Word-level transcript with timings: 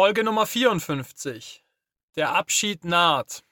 Folge 0.00 0.24
Nummer 0.24 0.46
54. 0.46 1.62
Der 2.16 2.34
Abschied 2.34 2.86
naht. 2.86 3.42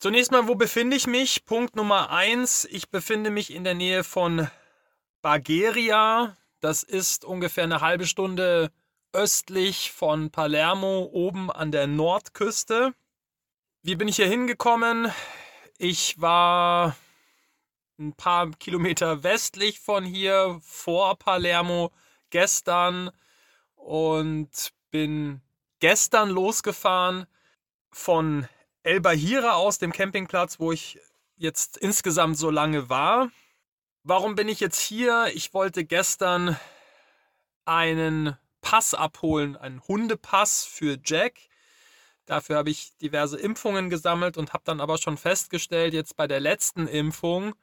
Zunächst 0.00 0.32
mal, 0.32 0.48
wo 0.48 0.56
befinde 0.56 0.96
ich 0.96 1.06
mich? 1.06 1.44
Punkt 1.44 1.76
Nummer 1.76 2.10
1. 2.10 2.64
Ich 2.64 2.90
befinde 2.90 3.30
mich 3.30 3.54
in 3.54 3.62
der 3.62 3.74
Nähe 3.74 4.02
von 4.02 4.48
Bagheria. 5.22 6.36
Das 6.58 6.82
ist 6.82 7.24
ungefähr 7.24 7.62
eine 7.62 7.80
halbe 7.80 8.04
Stunde 8.04 8.72
östlich 9.12 9.92
von 9.92 10.32
Palermo, 10.32 11.08
oben 11.12 11.52
an 11.52 11.70
der 11.70 11.86
Nordküste. 11.86 12.92
Wie 13.82 13.94
bin 13.94 14.08
ich 14.08 14.16
hier 14.16 14.26
hingekommen? 14.26 15.12
Ich 15.78 16.20
war 16.20 16.96
ein 17.96 18.12
paar 18.12 18.50
Kilometer 18.58 19.22
westlich 19.22 19.78
von 19.78 20.04
hier, 20.04 20.58
vor 20.64 21.16
Palermo, 21.16 21.92
gestern 22.30 23.12
und 23.76 24.72
bin 24.90 25.40
gestern 25.80 26.30
losgefahren 26.30 27.26
von 27.90 28.48
El 28.82 29.00
Bahira 29.00 29.54
aus, 29.54 29.78
dem 29.78 29.92
Campingplatz, 29.92 30.60
wo 30.60 30.72
ich 30.72 30.98
jetzt 31.36 31.76
insgesamt 31.76 32.36
so 32.36 32.50
lange 32.50 32.88
war. 32.88 33.30
Warum 34.02 34.34
bin 34.34 34.48
ich 34.48 34.60
jetzt 34.60 34.80
hier? 34.80 35.30
Ich 35.34 35.54
wollte 35.54 35.84
gestern 35.84 36.56
einen 37.64 38.36
Pass 38.60 38.94
abholen, 38.94 39.56
einen 39.56 39.82
Hundepass 39.86 40.64
für 40.64 40.98
Jack. 41.04 41.34
Dafür 42.26 42.56
habe 42.56 42.70
ich 42.70 42.96
diverse 42.96 43.38
Impfungen 43.38 43.88
gesammelt 43.88 44.36
und 44.36 44.52
habe 44.52 44.64
dann 44.64 44.80
aber 44.80 44.98
schon 44.98 45.16
festgestellt, 45.16 45.94
jetzt 45.94 46.16
bei 46.16 46.26
der 46.26 46.40
letzten 46.40 46.86
Impfung, 46.86 47.54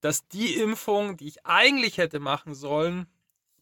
dass 0.00 0.26
die 0.28 0.54
Impfung, 0.56 1.16
die 1.16 1.28
ich 1.28 1.44
eigentlich 1.44 1.98
hätte 1.98 2.20
machen 2.20 2.54
sollen, 2.54 3.06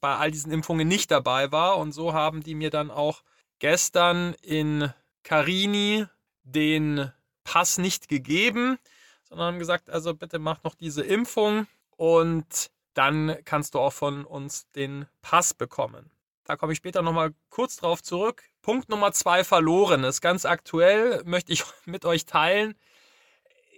bei 0.05 0.17
all 0.17 0.31
diesen 0.31 0.53
Impfungen 0.53 0.87
nicht 0.87 1.11
dabei 1.11 1.51
war. 1.51 1.79
Und 1.79 1.93
so 1.93 2.13
haben 2.13 2.43
die 2.43 2.55
mir 2.55 2.69
dann 2.69 2.91
auch 2.91 3.23
gestern 3.59 4.35
in 4.43 4.93
Carini 5.23 6.05
den 6.43 7.11
Pass 7.43 7.79
nicht 7.79 8.09
gegeben, 8.09 8.79
sondern 9.27 9.47
haben 9.47 9.59
gesagt, 9.59 9.89
also 9.89 10.13
bitte 10.13 10.39
mach 10.39 10.63
noch 10.63 10.75
diese 10.75 11.03
Impfung 11.03 11.67
und 11.97 12.71
dann 12.93 13.35
kannst 13.47 13.75
du 13.75 13.81
auch 13.81 13.95
von 13.95 14.27
uns 14.27 14.71
den 14.73 15.07
Pass 15.23 15.55
bekommen. 15.55 16.11
Da 16.45 16.57
komme 16.57 16.75
ich 16.75 16.77
später 16.77 17.01
nochmal 17.01 17.33
kurz 17.49 17.77
drauf 17.77 18.03
zurück. 18.03 18.43
Punkt 18.61 18.91
Nummer 18.91 19.13
zwei 19.13 19.43
verloren 19.43 20.05
ist 20.05 20.21
ganz 20.21 20.45
aktuell, 20.45 21.23
möchte 21.25 21.51
ich 21.51 21.65
mit 21.87 22.05
euch 22.05 22.27
teilen. 22.27 22.75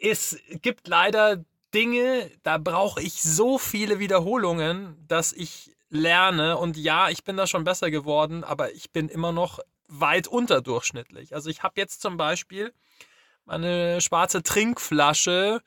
Es 0.03 0.37
gibt 0.61 0.89
leider 0.89 1.45
Dinge, 1.73 2.33
da 2.43 2.59
brauche 2.59 3.01
ich 3.01 3.23
so 3.23 3.59
viele 3.59 4.01
Wiederholungen, 4.01 4.97
dass 5.07 5.33
ich 5.33 5.76
lerne. 5.89 6.57
Und 6.57 6.77
ja, 6.77 7.11
ich 7.11 7.25
bin 7.25 7.37
da 7.37 7.47
schon 7.47 7.65
besser 7.65 7.91
geworden, 7.91 8.45
aber 8.45 8.73
ich 8.73 8.91
bin 8.91 9.09
immer 9.09 9.33
noch 9.33 9.61
weit 9.89 10.27
unterdurchschnittlich. 10.27 11.35
Also 11.35 11.51
ich 11.51 11.63
habe 11.63 11.81
jetzt 11.81 12.01
zum 12.01 12.17
Beispiel 12.17 12.73
meine 13.45 14.01
schwarze 14.01 14.43
Trinkflasche, 14.43 15.63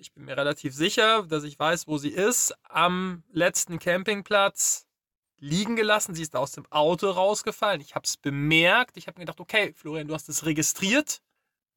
ich 0.00 0.12
bin 0.12 0.26
mir 0.26 0.36
relativ 0.36 0.74
sicher, 0.74 1.24
dass 1.24 1.44
ich 1.44 1.58
weiß, 1.58 1.88
wo 1.88 1.98
sie 1.98 2.10
ist, 2.10 2.54
am 2.62 3.24
letzten 3.32 3.78
Campingplatz 3.78 4.86
liegen 5.38 5.76
gelassen. 5.76 6.14
Sie 6.14 6.22
ist 6.22 6.36
aus 6.36 6.52
dem 6.52 6.70
Auto 6.70 7.10
rausgefallen. 7.10 7.80
Ich 7.80 7.94
habe 7.94 8.04
es 8.04 8.16
bemerkt. 8.16 8.96
Ich 8.96 9.06
habe 9.06 9.18
mir 9.18 9.24
gedacht, 9.24 9.40
okay, 9.40 9.72
Florian, 9.74 10.08
du 10.08 10.14
hast 10.14 10.28
es 10.28 10.44
registriert. 10.44 11.20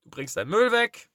Du 0.04 0.10
bringst 0.10 0.36
deinen 0.38 0.50
Müll 0.50 0.72
weg, 0.72 1.10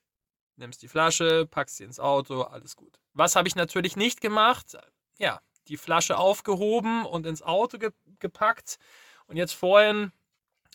nimmst 0.55 0.81
die 0.81 0.87
Flasche, 0.87 1.45
packst 1.45 1.77
sie 1.77 1.83
ins 1.83 1.99
Auto, 1.99 2.43
alles 2.43 2.75
gut. 2.75 2.99
Was 3.13 3.35
habe 3.35 3.47
ich 3.47 3.55
natürlich 3.55 3.97
nicht 3.97 4.21
gemacht? 4.21 4.77
Ja, 5.17 5.41
die 5.69 5.77
Flasche 5.77 6.17
aufgehoben 6.17 7.05
und 7.05 7.25
ins 7.25 7.41
Auto 7.41 7.77
ge 7.77 7.91
gepackt. 8.19 8.79
Und 9.27 9.37
jetzt 9.37 9.53
vorhin, 9.53 10.11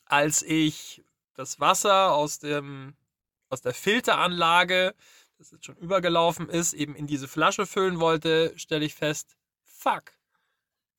als 0.05 0.43
ich 0.43 1.03
das 1.35 1.59
Wasser 1.59 2.13
aus, 2.13 2.39
dem, 2.39 2.95
aus 3.49 3.63
der 3.63 3.75
Filteranlage, 3.75 4.95
das 5.39 5.51
jetzt 5.51 5.65
schon 5.65 5.77
übergelaufen 5.77 6.49
ist, 6.49 6.73
eben 6.73 6.95
in 6.95 7.07
diese 7.07 7.27
Flasche 7.27 7.67
füllen 7.67 7.99
wollte, 7.99 8.53
stelle 8.57 8.85
ich 8.85 8.95
fest, 8.95 9.37
fuck, 9.65 10.13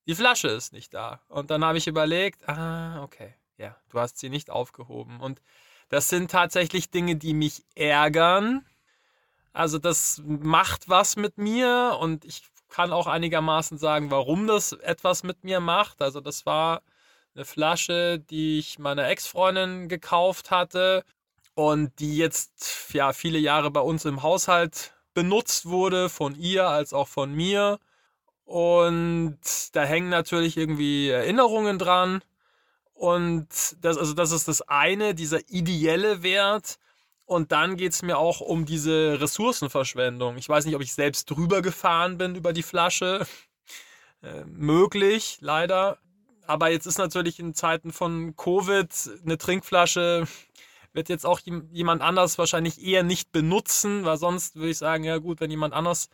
die 0.06 0.16
Flasche 0.16 0.50
ist 0.50 0.74
nicht 0.74 0.94
da. 0.94 1.22
Und 1.30 1.50
dann 1.50 1.64
habe 1.64 1.78
ich 1.78 1.88
überlegt, 1.88 2.48
ah, 2.50 3.02
okay, 3.04 3.36
ja, 3.58 3.78
du 3.90 4.00
hast 4.00 4.18
sie 4.18 4.30
nicht 4.30 4.50
aufgehoben. 4.50 5.22
Und 5.22 5.42
das 5.90 6.10
sind 6.10 6.32
tatsächlich 6.32 6.90
Dinge, 6.90 7.16
die 7.16 7.34
mich 7.34 7.64
ärgern. 7.76 8.66
Also 9.54 9.78
das 9.78 10.22
macht 10.26 10.90
was 10.90 11.16
mit 11.16 11.38
mir 11.38 11.98
und 12.02 12.26
ich 12.26 12.44
kann 12.74 12.92
auch 12.92 13.06
einigermaßen 13.06 13.78
sagen, 13.78 14.10
warum 14.10 14.48
das 14.48 14.72
etwas 14.74 15.22
mit 15.22 15.44
mir 15.44 15.60
macht. 15.60 16.02
Also 16.02 16.22
das 16.22 16.48
war 16.48 16.82
eine 17.36 17.46
Flasche, 17.46 18.18
die 18.18 18.58
ich 18.58 18.80
meiner 18.80 19.08
Ex-Freundin 19.08 19.90
gekauft 19.90 20.50
hatte 20.50 21.04
und 21.54 21.92
die 22.00 22.18
jetzt 22.18 22.92
ja 22.92 23.14
viele 23.14 23.38
Jahre 23.38 23.70
bei 23.70 23.80
uns 23.80 24.06
im 24.06 24.24
Haushalt 24.24 24.92
benutzt 25.14 25.68
wurde, 25.68 26.10
von 26.10 26.34
ihr 26.34 26.68
als 26.68 26.94
auch 26.94 27.08
von 27.08 27.32
mir. 27.32 27.78
Und 28.44 29.38
da 29.74 29.84
hängen 29.84 30.10
natürlich 30.10 30.58
irgendwie 30.58 31.10
Erinnerungen 31.10 31.78
dran. 31.78 32.24
Und 32.96 33.48
das, 33.82 33.98
also 33.98 34.16
das 34.16 34.32
ist 34.32 34.48
das 34.48 34.64
eine, 34.64 35.14
dieser 35.14 35.48
ideelle 35.48 36.24
Wert. 36.24 36.80
Und 37.26 37.52
dann 37.52 37.78
geht 37.78 37.94
es 37.94 38.02
mir 38.02 38.18
auch 38.18 38.42
um 38.42 38.66
diese 38.66 39.20
Ressourcenverschwendung. 39.22 40.38
Ich 40.38 40.50
weiß 40.50 40.66
nicht, 40.66 40.76
ob 40.76 40.82
ich 40.82 40.94
selbst 40.94 41.30
drüber 41.30 41.62
gefahren 41.62 42.18
bin 42.18 42.36
über 42.36 42.54
die 42.54 42.64
Flasche. 42.64 43.26
Äh, 44.22 44.46
möglich, 44.46 45.40
leider. 45.42 45.98
Aber 46.48 46.72
jetzt 46.72 46.86
ist 46.86 46.98
natürlich 46.98 47.40
in 47.40 47.54
Zeiten 47.54 47.92
von 47.92 48.38
Covid 48.38 48.90
eine 49.26 49.38
Trinkflasche 49.38 50.28
wird 50.94 51.10
jetzt 51.10 51.26
auch 51.26 51.40
jemand 51.72 52.02
anders 52.02 52.38
wahrscheinlich 52.38 52.82
eher 52.82 53.04
nicht 53.04 53.32
benutzen, 53.32 54.06
weil 54.06 54.18
sonst 54.18 54.56
würde 54.56 54.70
ich 54.70 54.78
sagen, 54.78 55.04
ja 55.04 55.18
gut, 55.18 55.42
wenn 55.42 55.52
jemand 55.52 55.74
anders 55.74 56.10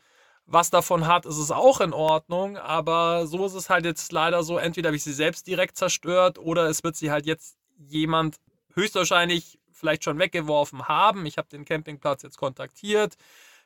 was 0.45 0.69
davon 0.69 1.05
hat, 1.05 1.25
ist 1.25 1.37
es 1.37 1.51
auch 1.51 1.79
in 1.81 1.93
Ordnung. 1.93 2.57
Aber 2.57 3.27
so 3.27 3.45
ist 3.45 3.53
es 3.53 3.69
halt 3.69 3.85
jetzt 3.85 4.11
leider 4.11 4.41
so, 4.43 4.57
entweder 4.57 4.87
habe 4.87 4.95
ich 4.95 5.03
sie 5.03 5.13
selbst 5.13 5.45
direkt 5.47 5.77
zerstört 5.77 6.39
oder 6.39 6.67
es 6.67 6.83
wird 6.83 6.95
sie 6.95 7.11
halt 7.11 7.25
jetzt 7.25 7.57
jemand 7.77 8.37
höchstwahrscheinlich 8.73 9.58
vielleicht 9.79 10.03
schon 10.03 10.19
weggeworfen 10.19 10.87
haben. 10.87 11.25
Ich 11.25 11.37
habe 11.37 11.49
den 11.49 11.65
Campingplatz 11.65 12.23
jetzt 12.23 12.37
kontaktiert. 12.37 13.15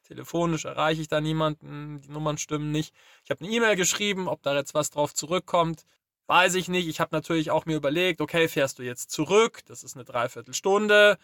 Telefonisch 0.03 0.66
erreiche 0.66 1.01
ich 1.01 1.07
da 1.07 1.22
niemanden, 1.22 2.01
die 2.01 2.09
Nummern 2.09 2.38
stimmen 2.38 2.72
nicht. 2.72 2.94
Ich 3.24 3.31
habe 3.31 3.44
eine 3.44 3.53
E-Mail 3.53 3.75
geschrieben, 3.75 4.28
ob 4.28 4.44
da 4.44 4.53
jetzt 4.53 4.74
was 4.74 4.90
drauf 4.90 5.13
zurückkommt. 5.13 5.85
Weiß 6.28 6.56
ich 6.56 6.69
nicht. 6.69 6.88
Ich 6.88 7.00
habe 7.00 7.13
natürlich 7.13 7.51
auch 7.51 7.66
mir 7.66 7.75
überlegt, 7.75 8.22
okay, 8.22 8.47
fährst 8.47 8.79
du 8.79 8.84
jetzt 8.84 9.12
zurück? 9.12 9.59
Das 9.66 9.84
ist 9.84 9.96
eine 9.96 10.06
Dreiviertelstunde. 10.06 11.18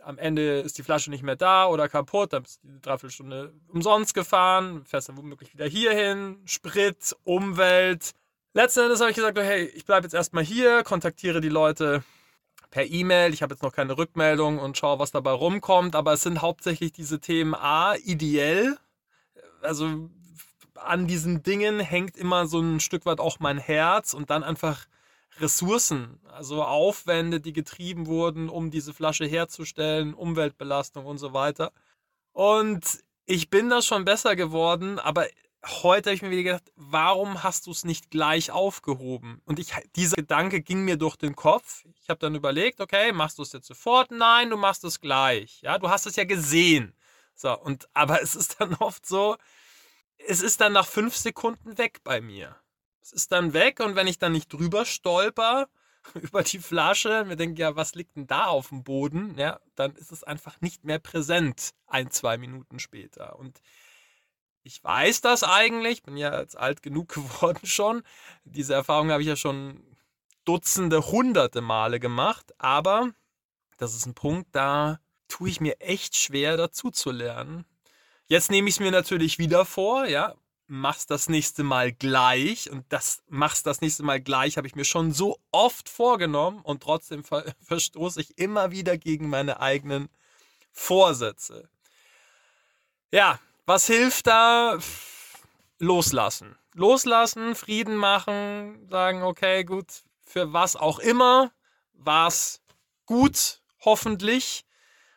Am 0.00 0.18
Ende 0.18 0.60
ist 0.60 0.78
die 0.78 0.82
Flasche 0.82 1.10
nicht 1.10 1.22
mehr 1.22 1.36
da 1.36 1.66
oder 1.66 1.88
kaputt. 1.88 2.32
Dann 2.32 2.42
bist 2.42 2.62
du 2.62 2.68
die 2.68 2.80
Dreiviertelstunde 2.80 3.52
umsonst 3.68 4.14
gefahren. 4.14 4.84
Fährst 4.86 5.08
dann 5.08 5.16
womöglich 5.18 5.52
wieder 5.52 5.66
hierhin. 5.66 6.40
Sprit, 6.46 7.14
Umwelt. 7.24 8.12
Letzten 8.54 8.80
Endes 8.80 9.00
habe 9.00 9.10
ich 9.10 9.16
gesagt, 9.16 9.38
hey, 9.38 9.66
ich 9.66 9.84
bleibe 9.84 10.04
jetzt 10.06 10.14
erstmal 10.14 10.42
hier, 10.42 10.82
kontaktiere 10.82 11.42
die 11.42 11.50
Leute 11.50 12.02
per 12.76 12.84
E-Mail. 12.84 13.32
Ich 13.32 13.40
habe 13.40 13.54
jetzt 13.54 13.62
noch 13.62 13.72
keine 13.72 13.96
Rückmeldung 13.96 14.58
und 14.58 14.76
schaue, 14.76 14.98
was 14.98 15.10
dabei 15.10 15.30
rumkommt. 15.30 15.96
Aber 15.96 16.12
es 16.12 16.22
sind 16.22 16.42
hauptsächlich 16.42 16.92
diese 16.92 17.20
Themen 17.20 17.54
A, 17.54 17.94
ideell. 17.94 18.76
Also 19.62 20.10
an 20.74 21.06
diesen 21.06 21.42
Dingen 21.42 21.80
hängt 21.80 22.18
immer 22.18 22.46
so 22.46 22.60
ein 22.60 22.80
Stück 22.80 23.06
weit 23.06 23.18
auch 23.18 23.40
mein 23.40 23.56
Herz 23.56 24.12
und 24.12 24.28
dann 24.28 24.44
einfach 24.44 24.84
Ressourcen, 25.40 26.20
also 26.30 26.62
Aufwände, 26.64 27.40
die 27.40 27.54
getrieben 27.54 28.08
wurden, 28.08 28.50
um 28.50 28.70
diese 28.70 28.92
Flasche 28.92 29.24
herzustellen, 29.24 30.12
Umweltbelastung 30.12 31.06
und 31.06 31.16
so 31.16 31.32
weiter. 31.32 31.72
Und 32.32 32.84
ich 33.24 33.48
bin 33.48 33.70
da 33.70 33.80
schon 33.80 34.04
besser 34.04 34.36
geworden, 34.36 34.98
aber 34.98 35.24
heute 35.66 36.10
habe 36.10 36.14
ich 36.14 36.22
mir 36.22 36.30
wieder 36.30 36.42
gedacht, 36.42 36.72
warum 36.76 37.42
hast 37.42 37.66
du 37.66 37.70
es 37.70 37.84
nicht 37.84 38.10
gleich 38.10 38.50
aufgehoben? 38.50 39.40
Und 39.44 39.58
ich, 39.58 39.72
dieser 39.94 40.16
Gedanke 40.16 40.60
ging 40.60 40.84
mir 40.84 40.96
durch 40.96 41.16
den 41.16 41.36
Kopf. 41.36 41.84
Ich 42.00 42.08
habe 42.08 42.18
dann 42.18 42.34
überlegt, 42.34 42.80
okay, 42.80 43.12
machst 43.12 43.38
du 43.38 43.42
es 43.42 43.52
jetzt 43.52 43.66
sofort? 43.66 44.10
Nein, 44.10 44.50
du 44.50 44.56
machst 44.56 44.84
es 44.84 45.00
gleich. 45.00 45.60
Ja, 45.62 45.78
du 45.78 45.88
hast 45.88 46.06
es 46.06 46.16
ja 46.16 46.24
gesehen. 46.24 46.94
So, 47.34 47.58
und, 47.58 47.88
aber 47.94 48.22
es 48.22 48.34
ist 48.34 48.60
dann 48.60 48.74
oft 48.74 49.06
so, 49.06 49.36
es 50.18 50.40
ist 50.40 50.60
dann 50.60 50.72
nach 50.72 50.86
fünf 50.86 51.16
Sekunden 51.16 51.78
weg 51.78 52.00
bei 52.04 52.20
mir. 52.20 52.56
Es 53.02 53.12
ist 53.12 53.32
dann 53.32 53.52
weg 53.52 53.80
und 53.80 53.94
wenn 53.94 54.06
ich 54.06 54.18
dann 54.18 54.32
nicht 54.32 54.52
drüber 54.52 54.84
stolper 54.84 55.68
über 56.14 56.42
die 56.42 56.58
Flasche, 56.58 57.24
mir 57.24 57.36
denke, 57.36 57.60
ja, 57.60 57.76
was 57.76 57.94
liegt 57.94 58.16
denn 58.16 58.26
da 58.26 58.46
auf 58.46 58.68
dem 58.68 58.84
Boden? 58.84 59.36
Ja, 59.38 59.60
dann 59.74 59.94
ist 59.96 60.12
es 60.12 60.24
einfach 60.24 60.60
nicht 60.60 60.84
mehr 60.84 60.98
präsent 60.98 61.70
ein, 61.86 62.10
zwei 62.10 62.38
Minuten 62.38 62.78
später. 62.78 63.38
Und 63.38 63.60
ich 64.66 64.82
weiß 64.82 65.20
das 65.20 65.44
eigentlich, 65.44 66.02
bin 66.02 66.16
ja 66.16 66.40
jetzt 66.40 66.58
alt 66.58 66.82
genug 66.82 67.08
geworden 67.14 67.64
schon. 67.64 68.02
Diese 68.44 68.74
Erfahrung 68.74 69.10
habe 69.10 69.22
ich 69.22 69.28
ja 69.28 69.36
schon 69.36 69.82
Dutzende, 70.44 71.06
hunderte 71.06 71.60
Male 71.60 71.98
gemacht, 71.98 72.52
aber 72.58 73.12
das 73.78 73.94
ist 73.94 74.06
ein 74.06 74.14
Punkt, 74.14 74.48
da 74.52 75.00
tue 75.28 75.48
ich 75.48 75.60
mir 75.60 75.80
echt 75.80 76.16
schwer 76.16 76.56
dazu 76.56 76.90
zu 76.90 77.10
lernen. 77.10 77.64
Jetzt 78.26 78.50
nehme 78.50 78.68
ich 78.68 78.76
es 78.76 78.80
mir 78.80 78.90
natürlich 78.90 79.38
wieder 79.38 79.64
vor, 79.64 80.06
ja. 80.06 80.34
mach's 80.68 81.06
das 81.06 81.28
nächste 81.28 81.62
Mal 81.62 81.92
gleich. 81.92 82.70
Und 82.70 82.84
das 82.88 83.22
mach's 83.28 83.62
das 83.62 83.80
nächste 83.80 84.02
Mal 84.02 84.20
gleich 84.20 84.56
habe 84.56 84.66
ich 84.66 84.74
mir 84.74 84.84
schon 84.84 85.12
so 85.12 85.38
oft 85.52 85.88
vorgenommen 85.88 86.60
und 86.62 86.82
trotzdem 86.82 87.24
ver 87.24 87.54
verstoße 87.60 88.20
ich 88.20 88.38
immer 88.38 88.70
wieder 88.70 88.98
gegen 88.98 89.28
meine 89.28 89.60
eigenen 89.60 90.08
Vorsätze. 90.72 91.68
Ja, 93.12 93.40
was 93.66 93.86
hilft 93.86 94.26
da? 94.26 94.78
Loslassen. 95.78 96.56
Loslassen, 96.72 97.54
Frieden 97.54 97.96
machen, 97.96 98.88
sagen, 98.88 99.22
okay, 99.22 99.64
gut, 99.64 100.02
für 100.22 100.52
was 100.52 100.76
auch 100.76 100.98
immer 100.98 101.52
war 101.92 102.28
es 102.28 102.60
gut, 103.06 103.62
hoffentlich. 103.80 104.64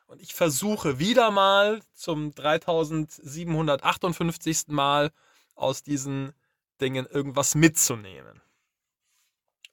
Und 0.08 0.22
ich 0.22 0.34
versuche 0.34 1.00
wieder 1.00 1.32
mal 1.32 1.82
zum 1.94 2.34
3758. 2.34 4.68
Mal 4.68 5.12
aus 5.56 5.84
diesen 5.84 6.34
Dingen 6.82 7.06
irgendwas 7.06 7.56
mitzunehmen. 7.56 8.42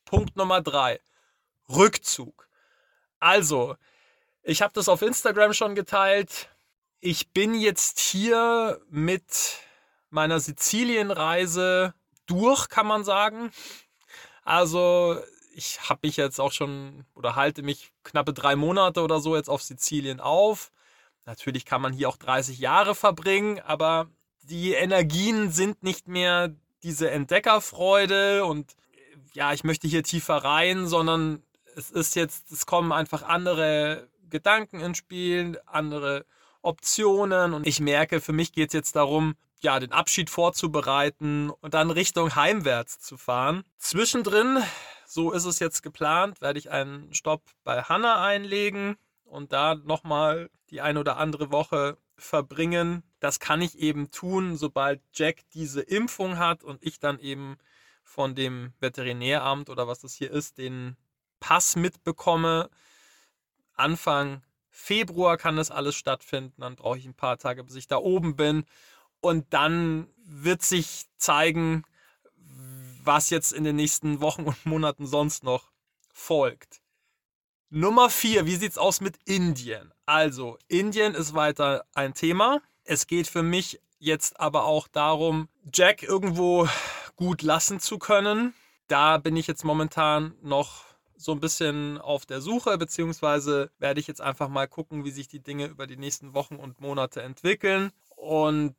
Punkt 0.05 0.37
Nummer 0.37 0.61
drei. 0.61 1.01
Rückzug. 1.69 2.49
Also, 3.19 3.77
ich 4.43 4.63
habe 4.63 4.73
das 4.75 4.89
auf 4.89 5.03
Instagram 5.03 5.53
schon 5.53 5.75
geteilt. 5.75 6.49
Ich 7.01 7.31
bin 7.33 7.55
jetzt 7.55 7.99
hier 7.99 8.81
mit 8.89 9.59
meiner 10.11 10.41
Sizilienreise 10.41 11.95
durch, 12.27 12.69
kann 12.69 12.87
man 12.87 13.05
sagen. 13.05 13.51
Also 14.45 15.19
ich 15.55 15.89
habe 15.89 16.01
mich 16.05 16.17
jetzt 16.17 16.41
auch 16.41 16.53
schon 16.53 17.05
oder 17.15 17.37
halte 17.37 17.63
mich 17.63 17.93
knappe 18.03 18.33
drei 18.33 18.57
Monate 18.57 19.03
oder 19.03 19.21
so 19.21 19.37
jetzt 19.37 19.51
auf 19.51 19.63
Sizilien 19.63 20.21
auf. 20.21 20.73
Natürlich 21.27 21.65
kann 21.65 21.83
man 21.83 21.93
hier 21.93 22.09
auch 22.09 22.17
30 22.17 22.59
Jahre 22.59 22.95
verbringen, 22.95 23.61
aber 23.61 24.09
die 24.43 24.73
Energien 24.73 25.51
sind 25.51 25.83
nicht 25.83 26.09
mehr 26.09 26.55
diese 26.83 27.11
Entdeckerfreude 27.11 28.45
und 28.45 28.77
ja, 29.33 29.53
ich 29.53 29.65
möchte 29.65 29.89
hier 29.89 30.03
tiefer 30.03 30.37
rein, 30.37 30.87
sondern 30.87 31.43
es 31.75 31.91
ist 31.91 32.15
jetzt, 32.15 32.53
es 32.53 32.65
kommen 32.65 32.93
einfach 32.93 33.23
andere 33.23 34.09
Gedanken 34.31 34.81
ins 34.81 34.99
Spiel, 34.99 35.61
andere 35.67 36.25
Optionen 36.67 37.55
und 37.55 37.67
ich 37.67 37.81
merke, 37.81 38.21
für 38.21 38.33
mich 38.33 38.53
geht 38.53 38.69
es 38.69 38.75
jetzt 38.75 38.97
darum, 38.97 39.35
ja, 39.61 39.81
den 39.81 39.93
Abschied 39.93 40.29
vorzubereiten 40.29 41.51
und 41.51 41.75
dann 41.75 41.91
Richtung 41.91 42.35
heimwärts 42.35 42.99
zu 42.99 43.17
fahren. 43.17 43.63
Zwischendrin 43.79 44.63
so 45.07 45.33
ist 45.33 45.45
es 45.45 45.61
jetzt 45.61 45.83
geplant, 45.83 46.41
werde 46.41 46.59
ich 46.59 46.71
einen 46.71 47.15
Stopp 47.15 47.43
bei 47.65 47.83
Hanna 47.83 48.23
einlegen 48.23 48.97
und 49.25 49.53
da 49.53 49.75
nochmal 49.77 50.51
die 50.71 50.81
ein 50.81 50.99
oder 50.99 51.17
andere 51.17 51.51
Woche 51.53 51.97
verbringen. 52.17 53.03
Das 53.21 53.39
kann 53.39 53.63
ich 53.63 53.79
eben 53.79 54.11
tun, 54.11 54.57
sobald 54.57 55.01
Jack 55.15 55.49
diese 55.55 55.81
Impfung 55.81 56.39
hat 56.39 56.65
und 56.65 56.85
ich 56.85 56.99
dann 56.99 57.19
eben 57.21 57.57
von 58.03 58.35
dem 58.35 58.73
Veterinäramt 58.81 59.71
oder 59.71 59.87
was 59.87 60.01
das 60.01 60.13
hier 60.13 60.31
ist, 60.31 60.59
den 60.59 60.97
Pass 61.41 61.77
mitbekomme. 61.77 62.69
Anfang 63.75 64.43
Februar 64.79 65.39
kann 65.39 65.57
das 65.57 65.71
alles 65.71 65.97
stattfinden. 65.97 66.61
Dann 66.61 66.77
brauche 66.77 66.99
ich 66.99 67.07
ein 67.07 67.15
paar 67.15 67.39
Tage, 67.39 67.65
bis 67.65 67.77
ich 67.77 67.87
da 67.89 67.97
oben 67.97 68.37
bin. 68.37 68.67
Und 69.21 69.47
dann 69.55 70.07
wird 70.23 70.63
sich 70.63 71.07
zeigen, 71.17 71.83
was 73.03 73.31
jetzt 73.31 73.53
in 73.53 73.65
den 73.65 73.77
nächsten 73.77 74.21
Wochen 74.21 74.45
und 74.45 74.67
Monaten 74.67 75.07
sonst 75.07 75.45
noch 75.45 75.73
folgt. 76.13 76.83
Nummer 77.71 78.11
vier, 78.11 78.45
wie 78.45 78.57
sieht's 78.57 78.77
aus 78.77 79.01
mit 79.01 79.17
Indien? 79.25 79.93
Also, 80.05 80.59
Indien 80.69 81.15
ist 81.15 81.35
weiter 81.35 81.87
ein 81.95 82.13
Thema. 82.13 82.61
Es 82.85 83.07
geht 83.07 83.29
für 83.29 83.43
mich 83.43 83.81
jetzt 83.99 84.39
aber 84.39 84.67
auch 84.67 84.89
darum, 84.89 85.49
Jack 85.73 86.03
irgendwo 86.03 86.69
gut 87.17 87.41
lassen 87.41 87.81
zu 87.81 87.99
können. 87.99 88.55
Da 88.89 89.17
bin 89.17 89.37
ich 89.37 89.47
jetzt 89.47 89.65
momentan 89.65 90.35
noch 90.43 90.85
so 91.17 91.33
ein 91.33 91.41
bisschen 91.41 91.99
auf 91.99 92.27
der 92.27 92.41
Suche, 92.41 92.77
beziehungsweise 92.79 93.71
werde 93.79 94.01
ich 94.01 94.07
jetzt 94.07 94.21
einfach 94.21 94.49
mal 94.49 94.69
gucken, 94.69 95.05
wie 95.05 95.11
sich 95.11 95.29
die 95.29 95.43
Dinge 95.43 95.67
über 95.67 95.87
die 95.87 95.97
nächsten 95.97 96.35
Wochen 96.35 96.57
und 96.57 96.81
Monate 96.81 97.23
entwickeln 97.23 97.91
und 98.17 98.77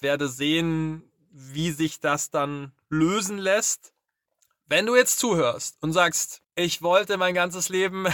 werde 0.00 0.28
sehen, 0.28 1.10
wie 1.30 1.70
sich 1.70 2.00
das 2.00 2.30
dann 2.30 2.72
lösen 2.88 3.38
lässt. 3.38 3.92
Wenn 4.66 4.86
du 4.86 4.96
jetzt 4.96 5.18
zuhörst 5.18 5.76
und 5.82 5.92
sagst, 5.92 6.42
ich 6.54 6.82
wollte 6.82 7.16
mein 7.16 7.34
ganzes 7.34 7.68
Leben 7.68 8.06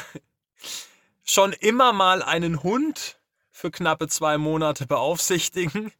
schon 1.24 1.52
immer 1.52 1.92
mal 1.92 2.22
einen 2.22 2.62
Hund 2.62 3.20
für 3.50 3.70
knappe 3.70 4.08
zwei 4.08 4.38
Monate 4.38 4.86
beaufsichtigen, 4.86 5.92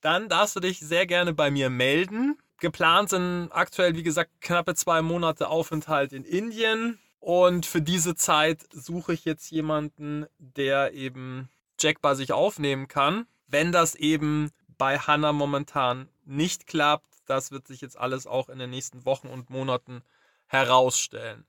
dann 0.00 0.28
darfst 0.28 0.54
du 0.54 0.60
dich 0.60 0.78
sehr 0.80 1.06
gerne 1.06 1.32
bei 1.32 1.50
mir 1.50 1.70
melden. 1.70 2.38
Geplant 2.58 3.10
sind 3.10 3.50
aktuell, 3.52 3.94
wie 3.96 4.02
gesagt, 4.02 4.30
knappe 4.40 4.74
zwei 4.74 5.02
Monate 5.02 5.48
Aufenthalt 5.48 6.12
in 6.12 6.24
Indien. 6.24 6.98
Und 7.20 7.66
für 7.66 7.82
diese 7.82 8.14
Zeit 8.14 8.62
suche 8.72 9.12
ich 9.12 9.24
jetzt 9.24 9.50
jemanden, 9.50 10.26
der 10.38 10.92
eben 10.94 11.48
Jack 11.78 12.00
bei 12.00 12.14
sich 12.14 12.32
aufnehmen 12.32 12.88
kann. 12.88 13.26
Wenn 13.48 13.72
das 13.72 13.94
eben 13.94 14.52
bei 14.78 14.98
Hannah 14.98 15.32
momentan 15.32 16.08
nicht 16.24 16.66
klappt, 16.66 17.06
das 17.26 17.50
wird 17.50 17.66
sich 17.66 17.80
jetzt 17.80 17.98
alles 17.98 18.26
auch 18.26 18.48
in 18.48 18.58
den 18.58 18.70
nächsten 18.70 19.04
Wochen 19.04 19.28
und 19.28 19.50
Monaten 19.50 20.02
herausstellen. 20.46 21.44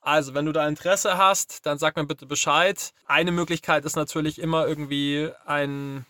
Also, 0.00 0.32
wenn 0.32 0.46
du 0.46 0.52
da 0.52 0.66
Interesse 0.66 1.18
hast, 1.18 1.66
dann 1.66 1.78
sag 1.78 1.96
mir 1.96 2.06
bitte 2.06 2.24
Bescheid. 2.24 2.94
Eine 3.06 3.32
Möglichkeit 3.32 3.84
ist 3.84 3.96
natürlich 3.96 4.38
immer 4.38 4.66
irgendwie 4.66 5.30
ein 5.44 6.06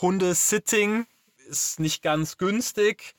Hundesitting. 0.00 1.06
Ist 1.48 1.78
nicht 1.78 2.02
ganz 2.02 2.38
günstig. 2.38 3.14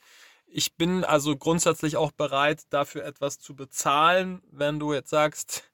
Ich 0.50 0.76
bin 0.76 1.04
also 1.04 1.36
grundsätzlich 1.36 1.96
auch 1.96 2.10
bereit, 2.10 2.62
dafür 2.70 3.04
etwas 3.04 3.38
zu 3.38 3.54
bezahlen, 3.54 4.42
wenn 4.50 4.78
du 4.78 4.92
jetzt 4.94 5.10
sagst, 5.10 5.64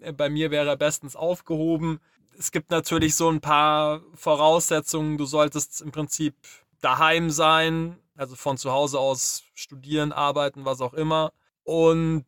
äh, 0.00 0.12
bei 0.12 0.28
mir 0.28 0.50
wäre 0.50 0.68
er 0.68 0.76
bestens 0.76 1.16
aufgehoben. 1.16 2.00
Es 2.38 2.50
gibt 2.50 2.70
natürlich 2.70 3.14
so 3.14 3.30
ein 3.30 3.40
paar 3.40 4.02
Voraussetzungen. 4.14 5.18
Du 5.18 5.24
solltest 5.24 5.80
im 5.80 5.92
Prinzip 5.92 6.34
daheim 6.80 7.30
sein, 7.30 7.98
also 8.14 8.36
von 8.36 8.58
zu 8.58 8.72
Hause 8.72 8.98
aus 8.98 9.44
studieren, 9.54 10.12
arbeiten, 10.12 10.64
was 10.64 10.80
auch 10.80 10.94
immer. 10.94 11.32
Und 11.64 12.26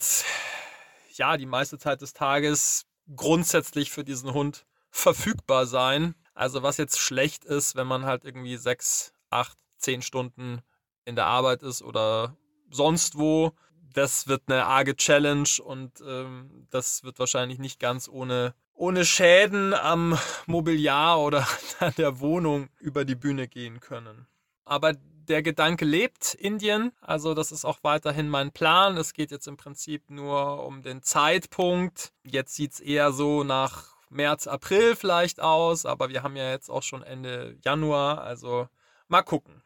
ja, 1.14 1.37
die 1.37 1.46
meiste 1.46 1.79
Zeit 1.79 2.00
des 2.00 2.12
Tages 2.12 2.87
grundsätzlich 3.14 3.90
für 3.90 4.05
diesen 4.05 4.32
Hund 4.32 4.67
verfügbar 4.90 5.67
sein. 5.67 6.14
Also 6.35 6.62
was 6.62 6.76
jetzt 6.76 6.99
schlecht 6.99 7.44
ist, 7.44 7.76
wenn 7.76 7.87
man 7.87 8.05
halt 8.05 8.25
irgendwie 8.25 8.56
sechs, 8.56 9.12
acht, 9.31 9.58
zehn 9.76 10.02
Stunden 10.02 10.62
in 11.08 11.16
der 11.16 11.26
Arbeit 11.26 11.62
ist 11.62 11.82
oder 11.82 12.37
sonst 12.70 13.19
wo. 13.19 13.52
Das 13.94 14.28
wird 14.28 14.43
eine 14.46 14.66
arge 14.66 14.94
Challenge 14.94 15.49
und 15.64 15.93
ähm, 16.06 16.66
das 16.70 17.02
wird 17.02 17.19
wahrscheinlich 17.19 17.58
nicht 17.58 17.81
ganz 17.81 18.08
ohne, 18.08 18.55
ohne 18.75 19.06
Schäden 19.06 19.73
am 19.73 20.18
Mobiliar 20.47 21.18
oder 21.18 21.49
an 21.80 21.94
der 21.97 22.21
Wohnung 22.21 22.68
über 22.78 23.06
die 23.06 23.14
Bühne 23.14 23.49
gehen 23.49 23.80
können. 23.80 24.26
Aber 24.66 24.92
der 24.92 25.42
Gedanke 25.42 25.87
lebt, 25.87 26.35
Indien. 26.35 26.92
Also 27.00 27.33
das 27.33 27.52
ist 27.52 27.64
auch 27.64 27.78
weiterhin 27.83 28.28
mein 28.28 28.52
Plan. 28.52 28.99
Es 28.99 29.14
geht 29.14 29.30
jetzt 29.30 29.49
im 29.49 29.56
Prinzip 29.56 30.11
nur 30.11 30.64
um 30.64 30.83
den 30.83 31.02
Zeitpunkt. 31.02 32.12
Jetzt 32.23 32.54
sieht 32.54 32.75
es 32.75 32.80
eher 32.80 33.12
so 33.12 33.44
nach 33.44 33.97
März, 34.11 34.47
April 34.47 34.94
vielleicht 34.94 35.40
aus, 35.40 35.87
aber 35.87 36.11
wir 36.11 36.23
haben 36.23 36.37
ja 36.37 36.50
jetzt 36.50 36.71
auch 36.71 36.83
schon 36.83 37.02
Ende 37.02 37.56
Januar. 37.64 38.23
Also 38.23 38.68
mal 39.09 39.23
gucken. 39.23 39.62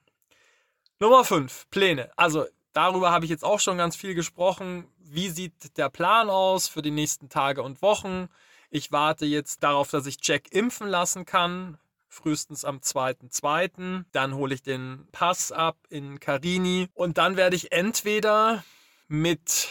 Nummer 1.03 1.25
5, 1.25 1.69
Pläne. 1.69 2.13
Also 2.15 2.47
darüber 2.75 3.11
habe 3.11 3.25
ich 3.25 3.31
jetzt 3.33 3.45
auch 3.45 3.59
schon 3.59 3.77
ganz 3.77 3.97
viel 3.97 4.15
gesprochen. 4.15 4.87
Wie 5.01 5.31
sieht 5.31 5.77
der 5.77 5.89
Plan 5.89 6.31
aus 6.31 6.69
für 6.69 6.81
die 6.81 6.93
nächsten 6.93 7.29
Tage 7.29 7.65
und 7.65 7.83
Wochen? 7.83 8.29
Ich 8.71 8.93
warte 8.93 9.27
jetzt 9.27 9.65
darauf, 9.65 9.91
dass 9.91 10.07
ich 10.07 10.19
Jack 10.23 10.53
impfen 10.53 10.87
lassen 10.87 11.25
kann 11.25 11.77
frühestens 12.09 12.65
am 12.65 12.77
2.2. 12.79 14.05
Dann 14.13 14.35
hole 14.37 14.55
ich 14.55 14.63
den 14.63 15.09
Pass 15.11 15.51
ab 15.51 15.77
in 15.89 16.21
Carini 16.21 16.89
und 16.95 17.19
dann 17.19 17.37
werde 17.37 17.57
ich 17.57 17.73
entweder 17.73 18.63
mit 19.09 19.71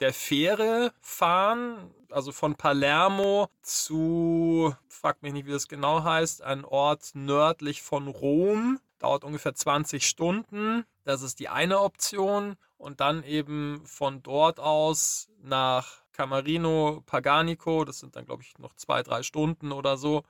der 0.00 0.12
Fähre 0.12 0.92
fahren, 1.00 1.94
also 2.10 2.32
von 2.32 2.56
Palermo 2.56 3.48
zu, 3.62 4.74
frag 4.88 5.22
mich 5.22 5.34
nicht, 5.34 5.46
wie 5.46 5.52
das 5.52 5.68
genau 5.68 6.02
heißt, 6.02 6.42
ein 6.42 6.64
Ort 6.64 7.12
nördlich 7.14 7.82
von 7.82 8.08
Rom. 8.08 8.80
Dauert 8.98 9.24
ungefähr 9.24 9.54
20 9.54 10.06
Stunden. 10.06 10.84
Das 11.04 11.22
ist 11.22 11.38
die 11.40 11.48
eine 11.48 11.80
Option. 11.80 12.56
Und 12.76 13.00
dann 13.00 13.22
eben 13.24 13.82
von 13.86 14.22
dort 14.22 14.60
aus 14.60 15.28
nach 15.42 16.02
Camarino 16.12 17.02
Paganico. 17.06 17.84
Das 17.84 17.98
sind 18.00 18.16
dann, 18.16 18.24
glaube 18.24 18.42
ich, 18.42 18.58
noch 18.58 18.74
zwei, 18.74 19.02
drei 19.02 19.22
Stunden 19.22 19.72
oder 19.72 19.96
so. 19.96 20.22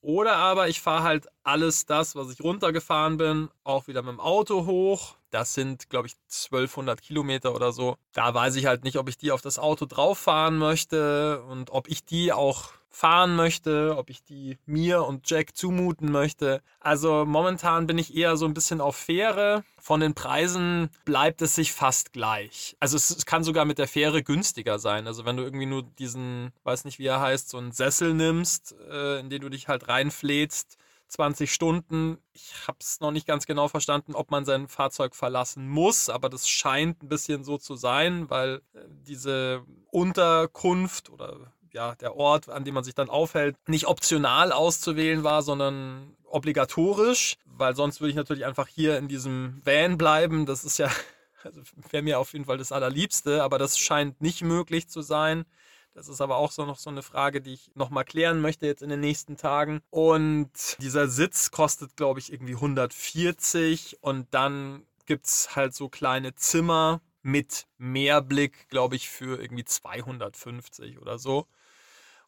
Oder 0.00 0.36
aber 0.36 0.68
ich 0.68 0.80
fahre 0.80 1.02
halt 1.02 1.26
alles 1.48 1.86
das, 1.86 2.14
was 2.14 2.30
ich 2.30 2.42
runtergefahren 2.42 3.16
bin, 3.16 3.48
auch 3.64 3.88
wieder 3.88 4.02
mit 4.02 4.12
dem 4.12 4.20
Auto 4.20 4.66
hoch. 4.66 5.16
Das 5.30 5.54
sind, 5.54 5.88
glaube 5.88 6.06
ich, 6.06 6.14
1200 6.30 7.00
Kilometer 7.00 7.54
oder 7.54 7.72
so. 7.72 7.96
Da 8.12 8.32
weiß 8.32 8.56
ich 8.56 8.66
halt 8.66 8.84
nicht, 8.84 8.98
ob 8.98 9.08
ich 9.08 9.16
die 9.16 9.32
auf 9.32 9.40
das 9.40 9.58
Auto 9.58 9.86
drauf 9.86 10.18
fahren 10.18 10.58
möchte 10.58 11.42
und 11.48 11.70
ob 11.70 11.88
ich 11.88 12.04
die 12.04 12.32
auch 12.32 12.72
fahren 12.90 13.36
möchte, 13.36 13.96
ob 13.96 14.10
ich 14.10 14.24
die 14.24 14.58
mir 14.66 15.04
und 15.04 15.28
Jack 15.30 15.56
zumuten 15.56 16.10
möchte. 16.10 16.62
Also 16.80 17.24
momentan 17.26 17.86
bin 17.86 17.98
ich 17.98 18.16
eher 18.16 18.36
so 18.36 18.46
ein 18.46 18.54
bisschen 18.54 18.80
auf 18.80 18.96
Fähre. 18.96 19.62
Von 19.80 20.00
den 20.00 20.14
Preisen 20.14 20.90
bleibt 21.04 21.40
es 21.42 21.54
sich 21.54 21.72
fast 21.72 22.12
gleich. 22.12 22.76
Also 22.80 22.96
es 22.96 23.24
kann 23.24 23.44
sogar 23.44 23.64
mit 23.64 23.78
der 23.78 23.88
Fähre 23.88 24.22
günstiger 24.22 24.78
sein. 24.78 25.06
Also 25.06 25.24
wenn 25.24 25.36
du 25.36 25.44
irgendwie 25.44 25.66
nur 25.66 25.82
diesen, 25.82 26.52
weiß 26.64 26.84
nicht 26.84 26.98
wie 26.98 27.06
er 27.06 27.20
heißt, 27.20 27.48
so 27.48 27.58
einen 27.58 27.72
Sessel 27.72 28.14
nimmst, 28.14 28.74
äh, 28.90 29.20
in 29.20 29.30
den 29.30 29.42
du 29.42 29.48
dich 29.48 29.68
halt 29.68 29.88
reinflätst, 29.88 30.78
20 31.08 31.52
Stunden. 31.52 32.18
Ich 32.32 32.52
habe 32.66 32.78
es 32.80 33.00
noch 33.00 33.10
nicht 33.10 33.26
ganz 33.26 33.46
genau 33.46 33.68
verstanden, 33.68 34.14
ob 34.14 34.30
man 34.30 34.44
sein 34.44 34.68
Fahrzeug 34.68 35.14
verlassen 35.14 35.68
muss, 35.68 36.08
aber 36.08 36.28
das 36.28 36.48
scheint 36.48 37.02
ein 37.02 37.08
bisschen 37.08 37.44
so 37.44 37.58
zu 37.58 37.76
sein, 37.76 38.30
weil 38.30 38.62
äh, 38.74 38.80
diese 39.06 39.62
Unterkunft 39.90 41.10
oder 41.10 41.52
ja, 41.72 41.94
der 41.96 42.16
Ort, 42.16 42.48
an 42.48 42.64
dem 42.64 42.74
man 42.74 42.84
sich 42.84 42.94
dann 42.94 43.10
aufhält, 43.10 43.56
nicht 43.68 43.86
optional 43.86 44.52
auszuwählen 44.52 45.24
war, 45.24 45.42
sondern 45.42 46.16
obligatorisch, 46.24 47.36
weil 47.44 47.74
sonst 47.74 48.00
würde 48.00 48.10
ich 48.10 48.16
natürlich 48.16 48.44
einfach 48.44 48.68
hier 48.68 48.98
in 48.98 49.08
diesem 49.08 49.60
Van 49.64 49.98
bleiben. 49.98 50.46
Das 50.46 50.64
ist 50.64 50.78
ja, 50.78 50.90
also 51.42 51.60
wäre 51.90 52.02
mir 52.02 52.18
auf 52.18 52.32
jeden 52.32 52.44
Fall 52.44 52.58
das 52.58 52.72
Allerliebste, 52.72 53.42
aber 53.42 53.58
das 53.58 53.78
scheint 53.78 54.20
nicht 54.20 54.42
möglich 54.42 54.88
zu 54.88 55.02
sein. 55.02 55.44
Das 55.98 56.06
ist 56.06 56.20
aber 56.20 56.36
auch 56.36 56.52
so 56.52 56.64
noch 56.64 56.78
so 56.78 56.90
eine 56.90 57.02
Frage, 57.02 57.40
die 57.40 57.54
ich 57.54 57.72
nochmal 57.74 58.04
klären 58.04 58.40
möchte 58.40 58.66
jetzt 58.66 58.82
in 58.82 58.88
den 58.88 59.00
nächsten 59.00 59.36
Tagen. 59.36 59.82
Und 59.90 60.76
dieser 60.80 61.08
Sitz 61.08 61.50
kostet, 61.50 61.96
glaube 61.96 62.20
ich, 62.20 62.32
irgendwie 62.32 62.54
140 62.54 63.98
und 64.00 64.32
dann 64.32 64.86
gibt 65.06 65.26
es 65.26 65.56
halt 65.56 65.74
so 65.74 65.88
kleine 65.88 66.36
Zimmer 66.36 67.00
mit 67.22 67.66
Mehrblick, 67.78 68.68
glaube 68.68 68.94
ich, 68.94 69.08
für 69.08 69.42
irgendwie 69.42 69.64
250 69.64 71.00
oder 71.00 71.18
so. 71.18 71.48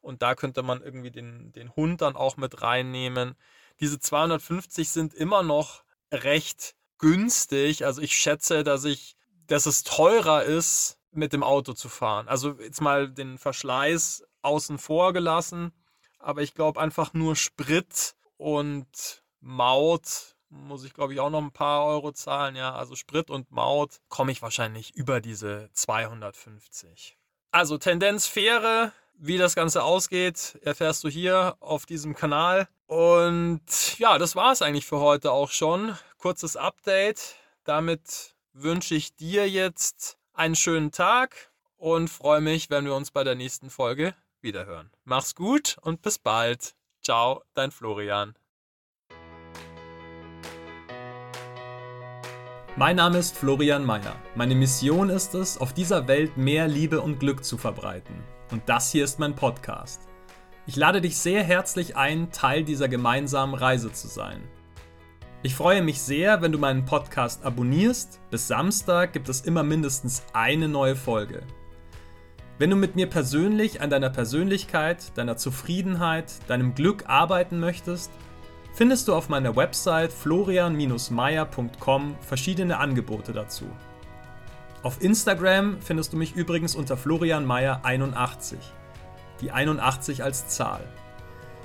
Und 0.01 0.21
da 0.21 0.35
könnte 0.35 0.65
man 0.65 0.83
irgendwie 0.83 1.13
den, 1.13 1.53
den 1.53 1.71
Hund 1.77 2.01
dann 2.01 2.17
auch 2.17 2.37
mit 2.37 2.63
reinnehmen. 2.63 3.37
Diese 3.79 4.01
250 4.01 4.91
sind 4.91 5.15
immer 5.15 5.45
noch 5.45 5.85
recht 6.11 6.75
günstig. 6.99 7.85
Also 7.87 8.03
ich 8.03 8.17
schätze, 8.17 8.65
dass 8.65 8.85
ich, 8.85 9.15
dass 9.47 9.67
es 9.67 9.85
teurer 9.85 10.43
ist, 10.43 11.00
mit 11.13 11.33
dem 11.33 11.43
Auto 11.43 11.73
zu 11.73 11.89
fahren. 11.89 12.29
Also 12.29 12.53
jetzt 12.61 12.81
mal 12.81 13.09
den 13.09 13.39
Verschleiß 13.39 14.25
außen 14.43 14.79
vor 14.79 15.13
gelassen. 15.13 15.73
Aber 16.19 16.43
ich 16.43 16.55
glaube 16.55 16.81
einfach 16.81 17.15
nur 17.15 17.37
Sprit 17.37 18.15
und 18.37 19.23
Maut 19.41 20.37
muss 20.51 20.85
ich 20.85 20.93
glaube 20.93 21.15
ich 21.15 21.21
auch 21.21 21.31
noch 21.31 21.41
ein 21.41 21.53
paar 21.53 21.85
Euro 21.85 22.13
zahlen. 22.13 22.57
Ja, 22.57 22.75
also 22.75 22.97
Sprit 22.97 23.31
und 23.31 23.51
Maut 23.51 24.01
komme 24.09 24.33
ich 24.33 24.43
wahrscheinlich 24.43 24.95
über 24.95 25.21
diese 25.21 25.71
250. 25.73 27.17
Also 27.53 27.79
Tendenz 27.79 28.27
Fähre, 28.27 28.93
wie 29.15 29.39
das 29.39 29.55
Ganze 29.55 29.83
ausgeht, 29.83 30.59
erfährst 30.63 31.05
du 31.05 31.09
hier 31.09 31.57
auf 31.61 31.87
diesem 31.87 32.15
Kanal. 32.15 32.69
Und 32.87 33.99
ja, 33.99 34.19
das 34.19 34.37
war 34.37 34.53
es 34.53 34.63
eigentlich 34.63 34.87
für 34.87 35.01
heute 35.01 35.33
auch 35.33 35.51
schon. 35.51 35.97
Kurzes 36.19 36.57
Update. 36.57 37.37
Damit 37.65 38.35
wünsche 38.53 38.95
ich 38.95 39.15
dir 39.15 39.49
jetzt 39.49 40.19
einen 40.41 40.57
schönen 40.57 40.91
Tag 40.91 41.53
und 41.77 42.09
freue 42.09 42.41
mich, 42.41 42.71
wenn 42.71 42.87
wir 42.87 42.95
uns 42.95 43.11
bei 43.11 43.25
der 43.25 43.35
nächsten 43.35 43.69
Folge 43.69 44.15
wiederhören. 44.41 44.91
Mach's 45.05 45.35
gut 45.35 45.77
und 45.83 46.01
bis 46.01 46.19
bald. 46.19 46.75
Ciao, 47.03 47.43
dein 47.53 47.71
Florian. 47.71 48.35
Mein 52.75 52.97
Name 52.97 53.19
ist 53.19 53.37
Florian 53.37 53.85
Mayer. 53.85 54.17
Meine 54.35 54.55
Mission 54.55 55.11
ist 55.11 55.35
es, 55.35 55.59
auf 55.59 55.75
dieser 55.75 56.09
Welt 56.09 56.39
mehr 56.39 56.69
Liebe 56.69 57.03
und 57.03 57.21
Glück 57.21 57.45
zu 57.45 57.59
verbreiten. 57.59 58.25
Und 58.51 58.67
das 58.67 58.91
hier 58.91 59.05
ist 59.05 59.19
mein 59.19 59.37
Podcast. 59.37 60.09
Ich 60.67 60.77
lade 60.77 61.03
dich 61.03 61.19
sehr 61.19 61.43
herzlich 61.43 61.97
ein, 61.97 62.33
Teil 62.33 62.65
dieser 62.65 62.89
gemeinsamen 62.89 63.55
Reise 63.55 63.93
zu 63.93 64.09
sein. 64.09 64.49
Ich 65.43 65.55
freue 65.55 65.81
mich 65.81 66.03
sehr, 66.03 66.43
wenn 66.43 66.53
du 66.53 66.59
meinen 66.59 66.85
Podcast 66.85 67.47
abonnierst. 67.47 68.21
Bis 68.31 68.47
Samstag 68.47 69.15
gibt 69.15 69.31
es 69.31 69.41
immer 69.41 69.63
mindestens 69.63 70.23
eine 70.35 70.69
neue 70.69 70.97
Folge. 70.97 71.45
Wenn 72.59 72.69
du 72.69 72.77
mit 72.77 72.95
mir 72.95 73.07
persönlich 73.07 73.81
an 73.81 73.89
deiner 73.89 74.11
Persönlichkeit, 74.11 75.17
deiner 75.17 75.39
Zufriedenheit, 75.39 76.35
deinem 76.47 76.75
Glück 76.75 77.05
arbeiten 77.07 77.59
möchtest, 77.59 78.11
findest 78.75 79.09
du 79.09 79.15
auf 79.15 79.31
meiner 79.31 79.57
Website 79.57 80.13
florian-meier.com 80.13 82.17
verschiedene 82.21 82.77
Angebote 82.77 83.33
dazu. 83.33 83.65
Auf 84.83 85.03
Instagram 85.03 85.81
findest 85.81 86.13
du 86.13 86.19
mich 86.19 86.37
übrigens 86.37 86.75
unter 86.75 86.97
florianmeier81. 86.97 88.57
Die 89.41 89.53
81 89.53 90.23
als 90.23 90.49
Zahl. 90.49 90.83